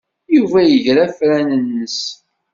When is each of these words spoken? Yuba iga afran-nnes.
Yuba 0.35 0.59
iga 0.75 0.93
afran-nnes. 1.05 1.99